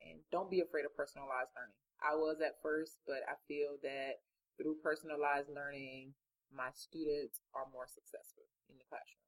[0.00, 1.76] and don't be afraid of personalized learning.
[2.04, 4.20] I was at first, but I feel that
[4.60, 6.12] through personalized learning,
[6.52, 9.24] my students are more successful in the classroom.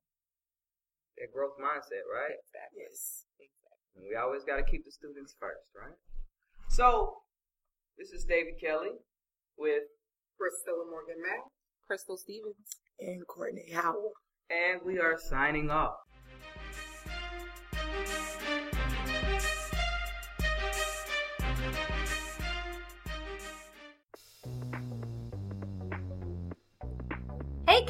[1.18, 2.36] That growth mindset, right?
[2.36, 2.84] Exactly.
[2.84, 3.24] Yes.
[3.40, 3.88] Exactly.
[3.96, 5.96] And we always got to keep the students first, right?
[6.68, 7.24] So,
[7.96, 8.92] this is David Kelly
[9.56, 9.88] with,
[10.36, 11.40] Priscilla Morgan Mack.
[11.86, 12.76] Crystal Stevens.
[13.00, 14.12] And Courtney Howell.
[14.50, 15.96] and we are signing off.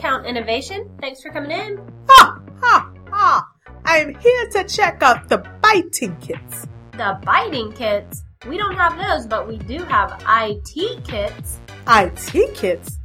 [0.07, 0.89] Innovation.
[1.01, 1.81] Thanks for coming in.
[2.09, 3.49] Ha ha ha!
[3.85, 6.67] I am here to check out the biting kits.
[6.93, 8.23] The biting kits.
[8.49, 11.59] We don't have those, but we do have IT kits.
[11.89, 12.99] IT kits?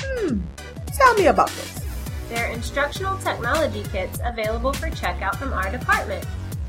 [0.00, 0.40] Hmm.
[0.86, 1.80] Tell me about this.
[2.28, 6.26] They're instructional technology kits available for checkout from our department.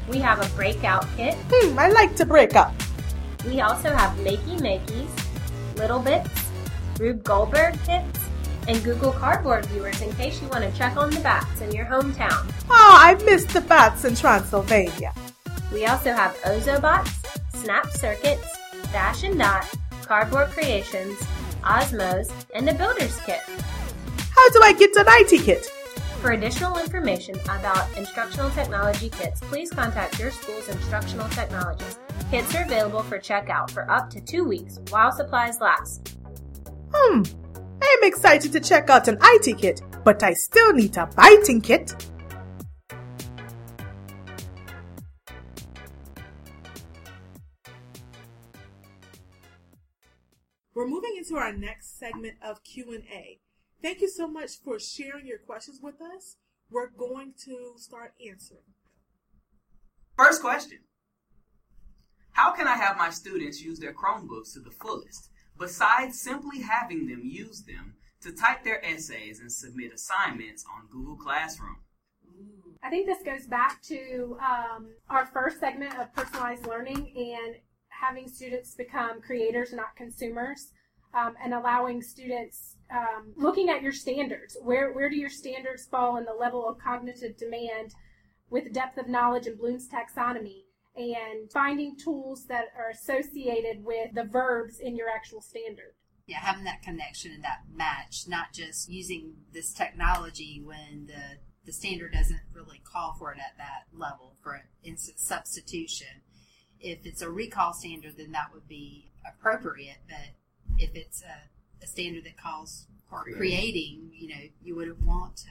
[0.08, 1.34] We have a breakout kit.
[1.49, 1.80] Hmm.
[1.80, 2.73] I like to break up.
[3.43, 5.10] We also have Makey Makeys,
[5.78, 6.30] Little Bits,
[6.99, 8.18] Rube Goldberg kits,
[8.69, 11.86] and Google Cardboard viewers in case you want to check on the bats in your
[11.86, 12.53] hometown.
[12.69, 15.12] Oh, I missed the bats in Transylvania.
[15.73, 17.10] We also have Ozobots,
[17.55, 18.47] Snap Circuits,
[18.91, 19.67] Dash and Dot,
[20.03, 21.17] Cardboard Creations,
[21.63, 23.41] Osmos, and a Builder's Kit.
[24.36, 25.65] How do I get an IT kit?
[26.21, 31.97] For additional information about instructional technology kits, please contact your school's instructional technologist.
[32.29, 36.17] Kits are available for checkout for up to two weeks while supplies last.
[36.93, 37.23] Hmm,
[37.81, 41.93] I'm excited to check out an IT kit, but I still need a biting kit.
[50.73, 53.39] We're moving into our next segment of Q&A.
[53.81, 56.37] Thank you so much for sharing your questions with us.
[56.71, 58.63] We're going to start answering.
[60.17, 60.79] First question
[62.31, 67.07] How can I have my students use their Chromebooks to the fullest, besides simply having
[67.07, 71.77] them use them to type their essays and submit assignments on Google Classroom?
[72.81, 77.55] I think this goes back to um, our first segment of personalized learning and
[77.89, 80.71] having students become creators, not consumers,
[81.13, 84.57] um, and allowing students um, looking at your standards.
[84.61, 87.93] Where where do your standards fall in the level of cognitive demand
[88.49, 90.63] with depth of knowledge and Bloom's taxonomy?
[90.95, 95.93] And finding tools that are associated with the verbs in your actual standard.
[96.28, 101.73] Yeah, having that connection and that match, not just using this technology when the the
[101.73, 106.08] standard doesn't really call for it at that level for instance substitution.
[106.80, 109.97] If it's a recall standard, then that would be appropriate.
[110.08, 110.36] But
[110.78, 115.49] if it's a, a standard that calls for creating, you know, you wouldn't want to,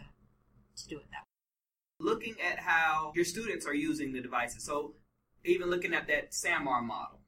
[0.83, 2.11] to do it that way.
[2.13, 4.65] Looking at how your students are using the devices.
[4.65, 4.95] So,
[5.45, 7.21] even looking at that SAMR model,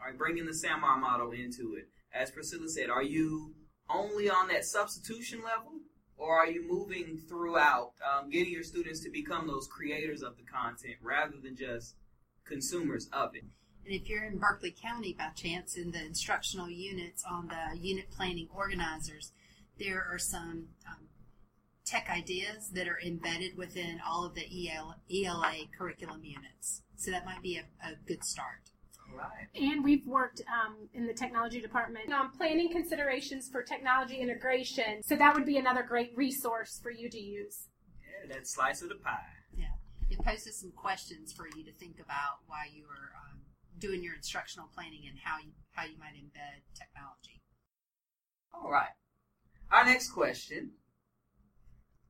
[0.00, 1.88] all right, bringing the SAMR model into it.
[2.12, 3.54] As Priscilla said, are you
[3.90, 5.72] only on that substitution level?
[6.16, 10.42] Or are you moving throughout, um, getting your students to become those creators of the
[10.42, 11.94] content rather than just
[12.44, 13.44] consumers of it?
[13.84, 18.10] And if you're in Berkeley County by chance in the instructional units on the unit
[18.10, 19.32] planning organizers,
[19.78, 21.07] there are some um,
[21.88, 26.82] tech ideas that are embedded within all of the EL, ELA curriculum units.
[26.96, 28.70] So that might be a, a good start.
[29.16, 29.48] Right.
[29.54, 35.02] And we've worked um, in the technology department on planning considerations for technology integration.
[35.02, 37.68] So that would be another great resource for you to use.
[38.02, 39.18] Yeah, that slice of the pie.
[39.56, 39.66] Yeah.
[40.10, 43.40] It poses some questions for you to think about while you are um,
[43.78, 47.40] doing your instructional planning and how you, how you might embed technology.
[48.52, 48.92] All right.
[49.70, 50.72] Our next question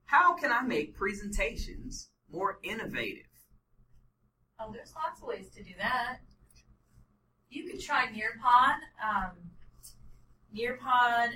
[0.09, 3.27] How can I make presentations more innovative?
[4.59, 6.21] Oh, there's lots of ways to do that.
[7.51, 8.77] You could try Nearpod.
[9.07, 9.33] Um,
[10.57, 11.33] Nearpod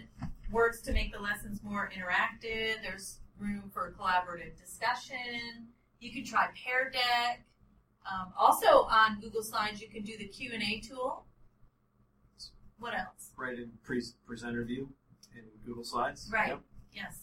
[0.51, 2.77] works to make the lessons more interactive.
[2.83, 5.69] There's room for collaborative discussion.
[6.01, 7.45] You could try Pear Deck.
[8.11, 11.27] Um, also on Google Slides, you can do the Q and A tool.
[12.79, 13.33] What else?
[13.37, 14.89] Right in pre- presenter view
[15.37, 16.31] in Google Slides.
[16.33, 16.49] Right.
[16.49, 16.61] Yep.
[16.95, 17.19] Yes.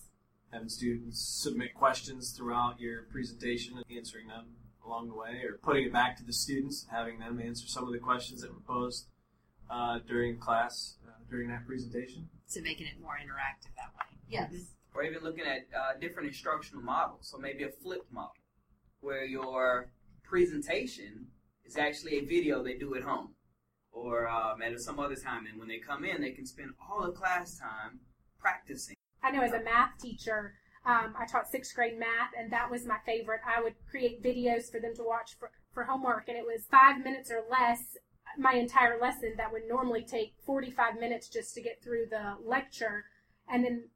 [0.51, 4.45] Having students submit questions throughout your presentation and answering them
[4.83, 7.91] along the way, or putting it back to the students, having them answer some of
[7.91, 9.05] the questions that were posed
[9.69, 12.27] uh, during class uh, during that presentation.
[12.47, 14.17] So making it more interactive that way.
[14.27, 14.51] Yes.
[14.95, 17.29] Or even looking at uh, different instructional models.
[17.29, 18.33] So maybe a flipped model
[19.01, 19.91] where your
[20.23, 21.27] presentation
[21.63, 23.35] is actually a video they do at home
[23.91, 25.45] or um, at some other time.
[25.45, 27.99] And when they come in, they can spend all the class time
[28.39, 28.95] practicing.
[29.23, 30.53] I know as a math teacher,
[30.85, 33.41] um, I taught sixth grade math, and that was my favorite.
[33.45, 37.03] I would create videos for them to watch for, for homework, and it was five
[37.03, 37.97] minutes or less
[38.37, 43.05] my entire lesson that would normally take 45 minutes just to get through the lecture.
[43.51, 43.89] And then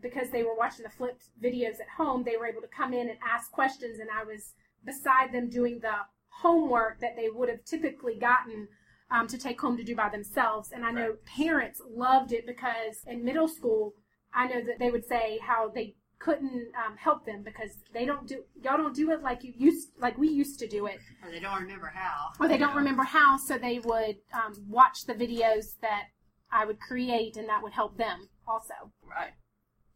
[0.00, 3.08] because they were watching the flipped videos at home, they were able to come in
[3.08, 5.94] and ask questions, and I was beside them doing the
[6.28, 8.68] homework that they would have typically gotten
[9.10, 10.70] um, to take home to do by themselves.
[10.72, 13.94] And I know parents loved it because in middle school,
[14.36, 18.26] I know that they would say how they couldn't um, help them because they don't
[18.26, 21.30] do y'all don't do it like you used like we used to do it Or
[21.30, 22.30] they don't remember how.
[22.40, 26.04] or they don't remember how so they would um, watch the videos that
[26.50, 28.74] i would create and that would help them also
[29.06, 29.32] Right.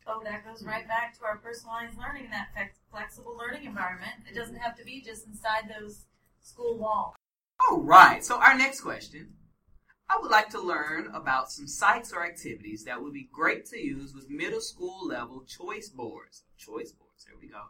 [0.07, 2.49] Oh, that goes right back to our personalized learning and that
[2.91, 4.13] flexible learning environment.
[4.31, 6.05] It doesn't have to be just inside those
[6.43, 7.15] school walls.
[7.69, 8.25] All right.
[8.25, 9.35] So our next question.
[10.13, 13.79] I would like to learn about some sites or activities that would be great to
[13.79, 16.43] use with middle school level choice boards.
[16.59, 17.25] Choice boards.
[17.27, 17.63] There we go.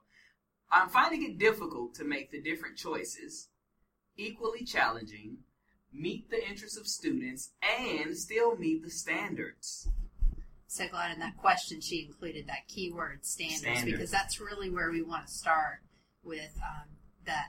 [0.72, 3.48] I'm finding it difficult to make the different choices
[4.16, 5.38] equally challenging,
[5.92, 9.88] meet the interests of students, and still meet the standards.
[10.66, 13.92] so glad in that question she included that keyword standards, Standards.
[13.92, 15.80] because that's really where we want to start
[16.22, 16.88] with um,
[17.26, 17.48] that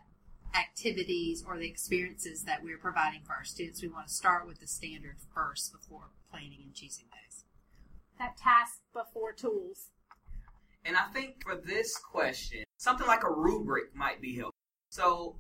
[0.54, 3.82] activities or the experiences that we're providing for our students.
[3.82, 7.44] We want to start with the standard first before planning and choosing those.
[8.20, 9.90] That task before tools.
[10.86, 14.56] And I think for this question, something like a rubric might be helpful.
[14.90, 15.38] So,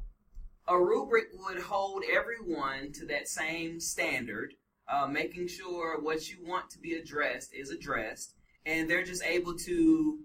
[0.67, 4.53] a rubric would hold everyone to that same standard,
[4.87, 8.35] uh, making sure what you want to be addressed is addressed,
[8.65, 10.19] and they're just able to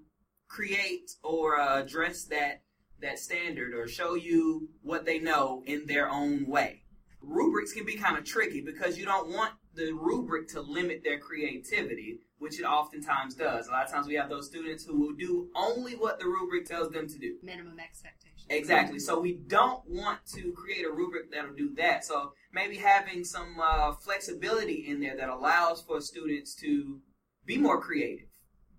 [0.49, 2.62] create or uh, address that
[3.01, 6.82] that standard or show you what they know in their own way.
[7.20, 11.18] Rubrics can be kind of tricky because you don't want the rubric to limit their
[11.18, 13.68] creativity, which it oftentimes does.
[13.68, 16.66] A lot of times we have those students who will do only what the rubric
[16.66, 17.36] tells them to do.
[17.42, 18.47] Minimum expectations.
[18.49, 18.99] Exactly.
[18.99, 22.05] So we don't want to create a rubric that'll do that.
[22.05, 27.01] So maybe having some uh, flexibility in there that allows for students to
[27.44, 28.28] be more creative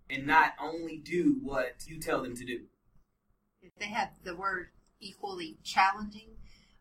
[0.09, 2.61] and not only do what you tell them to do.
[3.77, 4.69] If they have the word
[4.99, 6.29] equally challenging,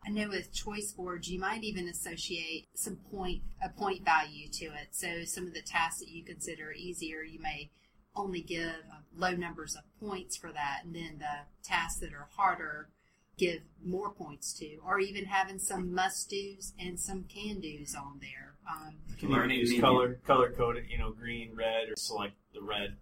[0.07, 4.65] I know with choice boards you might even associate some point a point value to
[4.67, 4.89] it.
[4.93, 7.71] So some of the tasks that you consider easier, you may
[8.15, 12.29] only give uh, low numbers of points for that, and then the tasks that are
[12.35, 12.89] harder
[13.37, 18.21] give more points to, or even having some must dos and some can dos on
[18.23, 18.55] there.
[18.71, 22.37] Um, Can you Learning use color color code it, you know, green, red, or select
[22.55, 22.97] the red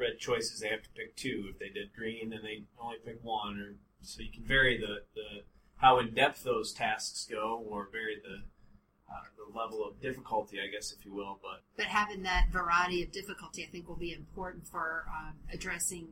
[0.00, 0.60] red choices.
[0.60, 1.46] They have to pick two.
[1.50, 3.60] If they did green, then they only pick one.
[3.60, 5.42] Or so you can vary the, the
[5.76, 8.42] how in depth those tasks go, or vary the
[9.12, 11.38] uh, the level of difficulty, I guess, if you will.
[11.42, 16.08] But but having that variety of difficulty, I think, will be important for um, addressing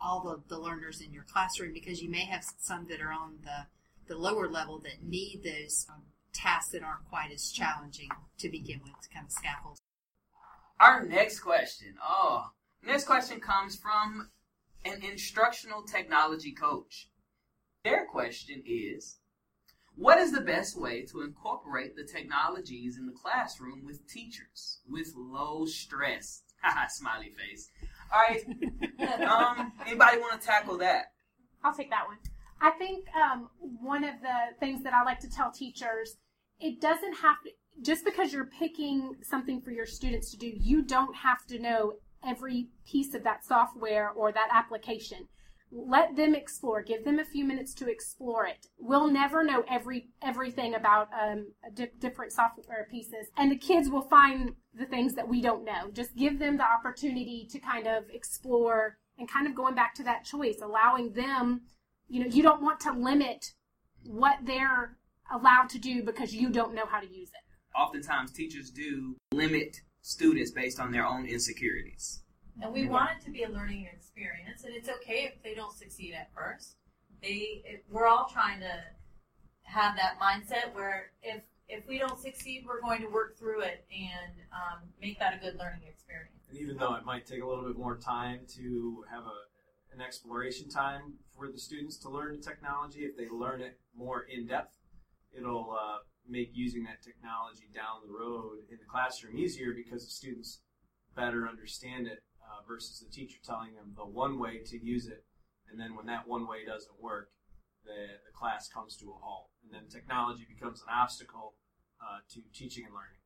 [0.00, 3.38] all the, the learners in your classroom because you may have some that are on
[3.42, 3.66] the,
[4.12, 8.08] the lower level that need those um, tasks that aren't quite as challenging
[8.38, 9.78] to begin with to kind of scaffold.
[10.80, 11.94] Our next question.
[12.02, 12.50] Oh,
[12.88, 14.30] next question comes from
[14.84, 17.10] an instructional technology coach.
[17.84, 19.18] Their question is
[19.94, 25.12] What is the best way to incorporate the technologies in the classroom with teachers with
[25.16, 26.42] low stress?
[26.62, 27.70] Haha, smiley face.
[28.12, 28.42] All right.
[29.28, 31.12] um, anybody want to tackle that?
[31.62, 32.16] I'll take that one.
[32.60, 36.16] I think um, one of the things that I like to tell teachers,
[36.58, 37.50] it doesn't have to,
[37.82, 41.92] just because you're picking something for your students to do, you don't have to know
[42.26, 45.28] every piece of that software or that application.
[45.70, 46.82] Let them explore.
[46.82, 48.68] Give them a few minutes to explore it.
[48.78, 54.08] We'll never know every everything about um, di- different software pieces, and the kids will
[54.08, 55.90] find the things that we don't know.
[55.92, 60.04] Just give them the opportunity to kind of explore and kind of going back to
[60.04, 61.62] that choice, allowing them.
[62.08, 63.52] You know, you don't want to limit
[64.06, 64.96] what they're
[65.30, 67.78] allowed to do because you don't know how to use it.
[67.78, 72.22] Oftentimes, teachers do limit students based on their own insecurities.
[72.62, 75.76] And we want it to be a learning experience, and it's okay if they don't
[75.76, 76.76] succeed at first.
[77.22, 78.72] They, it, we're all trying to
[79.62, 83.84] have that mindset where if if we don't succeed, we're going to work through it
[83.92, 86.32] and um, make that a good learning experience.
[86.48, 89.38] and even though it might take a little bit more time to have a
[89.94, 94.22] an exploration time for the students to learn the technology, if they learn it more
[94.22, 94.76] in depth,
[95.36, 95.98] it'll uh,
[96.28, 100.60] make using that technology down the road in the classroom easier because the students
[101.16, 105.24] better understand it uh, versus the teacher telling them the one way to use it,
[105.70, 107.30] and then when that one way doesn't work,
[107.84, 111.54] the, the class comes to a halt, and then technology becomes an obstacle
[112.00, 113.18] uh, to teaching and learning.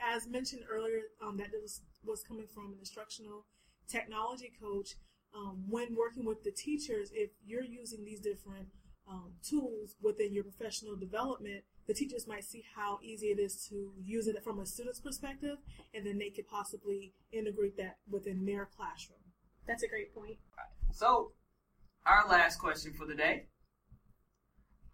[0.00, 3.46] as mentioned earlier, um, that was was coming from an instructional
[3.88, 4.94] technology coach.
[5.34, 8.66] Um, when working with the teachers, if you're using these different
[9.08, 13.90] um, tools within your professional development, the teachers might see how easy it is to
[14.00, 15.56] use it from a student's perspective,
[15.92, 19.18] and then they could possibly integrate that within their classroom.
[19.66, 20.36] That's a great point.
[20.92, 21.32] So,
[22.06, 23.46] our last question for the day.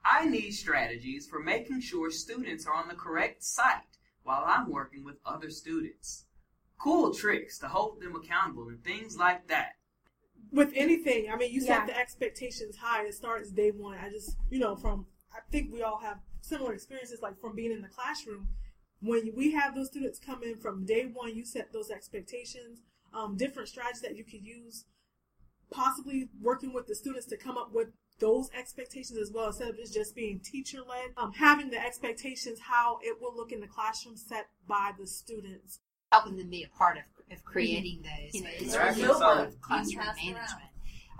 [0.06, 5.04] I need strategies for making sure students are on the correct site while I'm working
[5.04, 6.24] with other students.
[6.78, 9.72] Cool tricks to hold them accountable and things like that.
[10.52, 11.78] with anything, I mean, you Yeah.
[11.78, 13.04] set the expectations high.
[13.04, 13.98] It starts day one.
[13.98, 17.72] I just, you know, from I think we all have similar experiences, like from being
[17.72, 18.48] in the classroom.
[19.00, 22.80] When we have those students come in from day one, you set those expectations,
[23.12, 24.84] um, different strategies that you could use,
[25.70, 27.88] possibly working with the students to come up with
[28.18, 31.10] those expectations as well, instead of it just being teacher led.
[31.18, 35.80] Um, having the expectations, how it will look in the classroom set by the students.
[36.12, 37.02] helping them be a part of,
[37.36, 38.32] of creating those.
[38.32, 39.02] You know, it's Exactly.
[39.02, 40.34] really a part of classroom pass it around.
[40.34, 40.70] management.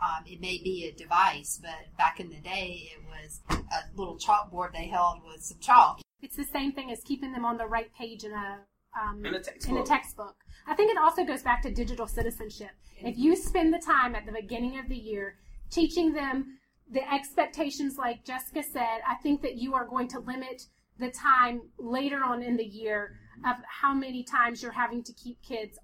[0.02, 4.18] Um, it may be a device, but back in the day, it was a little
[4.18, 6.00] chalkboard they held with some chalk.
[6.22, 8.58] It's the same thing as keeping them on the right page in a
[9.00, 9.86] um, In a in a textbook.
[9.86, 10.36] textbook.
[10.66, 12.70] I think it also goes back to digital citizenship.
[12.98, 15.36] If you spend the time at the beginning of the year
[15.70, 16.58] teaching them
[16.90, 20.62] the expectations, like Jessica said, I think that you are going to limit
[20.98, 25.42] the time later on in the year of how many times you're having to keep
[25.42, 25.78] kids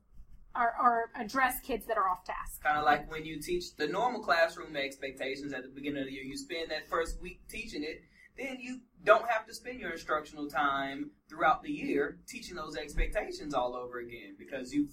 [0.56, 2.62] or, or address kids that are off task.
[2.62, 6.12] Kind of like when you teach the normal classroom expectations at the beginning of the
[6.12, 8.02] year, you spend that first week teaching it,
[8.36, 13.54] then you don't have to spend your instructional time throughout the year teaching those expectations
[13.54, 14.92] all over again because you've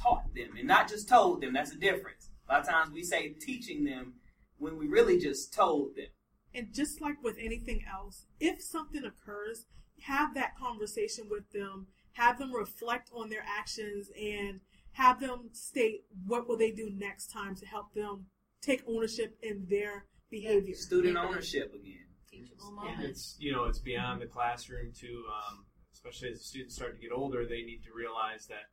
[0.00, 1.52] taught them and not just told them.
[1.52, 2.30] That's a difference.
[2.48, 4.14] A lot of times we say teaching them
[4.58, 6.06] when we really just told them.
[6.54, 9.66] And just like with anything else, if something occurs,
[10.02, 14.60] have that conversation with them, have them reflect on their actions and
[14.92, 18.26] have them state what will they do next time to help them
[18.60, 20.74] take ownership in their behavior.
[20.74, 22.06] Student ownership again.
[22.32, 25.24] And it's you know it's beyond the classroom too.
[25.28, 28.72] Um, especially as the students start to get older, they need to realize that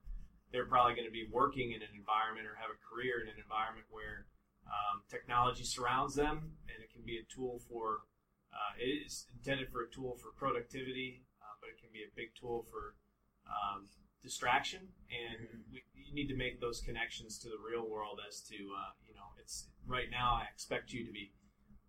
[0.51, 3.37] they're probably going to be working in an environment or have a career in an
[3.37, 4.25] environment where
[4.65, 8.05] um, technology surrounds them, and it can be a tool for.
[8.49, 12.09] Uh, it is intended for a tool for productivity, uh, but it can be a
[12.17, 12.97] big tool for
[13.45, 13.85] um,
[14.23, 14.81] distraction.
[15.09, 18.91] And we, you need to make those connections to the real world as to uh,
[19.07, 20.39] you know it's right now.
[20.41, 21.31] I expect you to be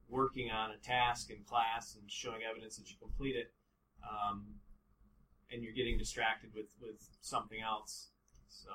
[0.09, 3.53] working on a task in class and showing evidence that you complete it,
[4.03, 4.45] um,
[5.51, 8.11] and you're getting distracted with with something else.
[8.49, 8.71] So.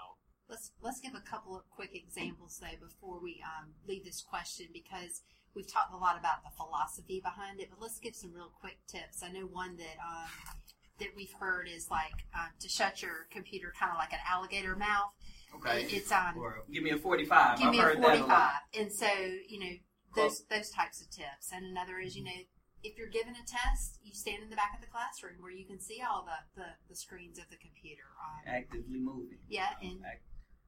[0.48, 4.68] Let's let's give a couple of quick examples though before we um, leave this question
[4.72, 5.24] because
[5.56, 8.78] we've talked a lot about the philosophy behind it, but let's give some real quick
[8.86, 9.24] tips.
[9.24, 10.30] I know one that um,
[11.00, 14.76] that we've heard is like uh, to shut your computer kind of like an alligator
[14.76, 15.12] mouth.
[15.56, 15.84] Okay.
[15.90, 16.36] It's on.
[16.38, 17.58] Or give me a 45.
[17.58, 18.18] Give I've me a heard that a lot.
[18.20, 19.08] forty-five, and so
[19.48, 19.72] you know
[20.16, 21.52] those those types of tips.
[21.54, 22.32] And another is you know
[22.84, 25.66] if you're given a test, you stand in the back of the classroom where you
[25.66, 28.04] can see all the the, the screens of the computer.
[28.20, 29.38] Um, Actively moving.
[29.50, 30.00] yeah, and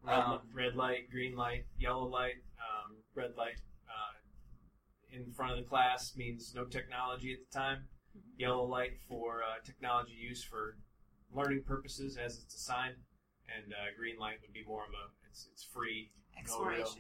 [0.04, 3.60] Red, Um, red light, green light, yellow light, um, red light
[3.90, 7.86] uh, in front of the class means no technology at the time.
[8.38, 10.78] Yellow light for uh, technology use for
[11.34, 12.96] learning purposes as it's assigned,
[13.56, 16.12] and uh, green light would be more of a it's, it's free,
[16.48, 16.96] no real,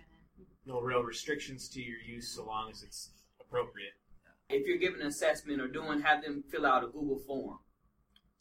[0.65, 3.93] no real restrictions to your use so long as it's appropriate.
[4.49, 7.59] if you're giving an assessment or doing, have them fill out a Google form.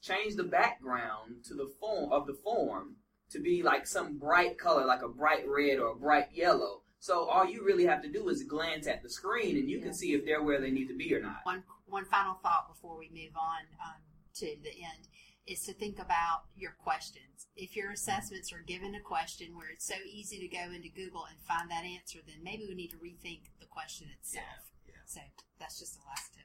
[0.03, 2.97] Change the background to the form of the form
[3.31, 6.83] to be like some bright color, like a bright red or a bright yellow.
[6.99, 9.95] So all you really have to do is glance at the screen, and you can
[9.95, 11.41] see if they're where they need to be or not.
[11.45, 14.01] One one final thought before we move on um,
[14.35, 15.09] to the end
[15.47, 17.47] is to think about your questions.
[17.57, 21.25] If your assessments are given a question where it's so easy to go into Google
[21.31, 24.73] and find that answer, then maybe we need to rethink the question itself.
[25.07, 25.21] So
[25.61, 26.43] that's just the last tip.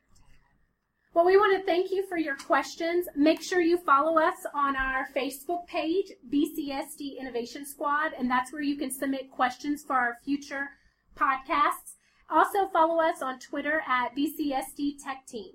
[1.13, 3.07] Well, we want to thank you for your questions.
[3.15, 8.61] Make sure you follow us on our Facebook page, BCSD Innovation Squad, and that's where
[8.61, 10.69] you can submit questions for our future
[11.17, 11.97] podcasts.
[12.33, 15.51] Also, follow us on Twitter at BCSD Tech Team.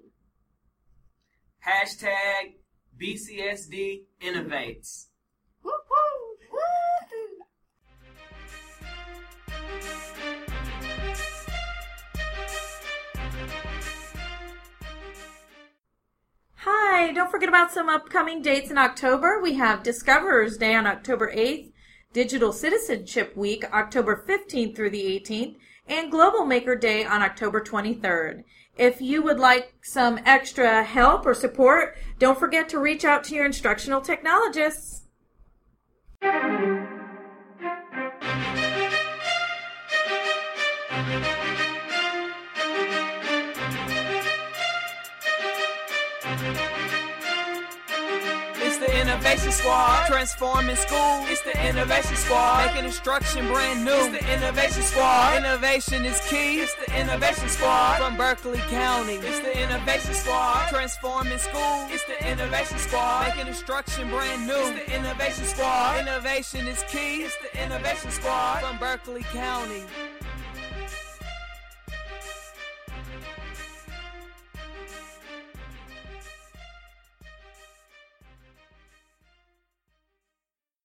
[1.67, 2.57] Hashtag
[3.01, 5.07] BCSD innovates.
[5.65, 6.37] Woo woo!
[6.53, 6.61] Woo!
[16.57, 19.41] Hi, don't forget about some upcoming dates in October.
[19.43, 21.73] We have Discoverers Day on October 8th,
[22.13, 25.57] Digital Citizenship Week October 15th through the 18th,
[25.89, 28.45] and Global Maker Day on October 23rd.
[28.77, 33.35] If you would like some extra help or support, don't forget to reach out to
[33.35, 35.05] your instructional technologists.
[49.37, 51.27] Innovation Squad, transforming school.
[51.29, 53.93] It's the Innovation Squad, making instruction brand new.
[53.93, 56.61] It's the Innovation Squad, innovation is key.
[56.61, 59.17] It's the Innovation Squad from Berkeley County.
[59.17, 61.87] It's the Innovation Squad, transforming school.
[61.91, 64.55] It's the Innovation Squad, making instruction brand new.
[64.55, 67.25] It's the Innovation Squad, innovation is key.
[67.25, 69.85] It's the Innovation Squad from Berkeley County.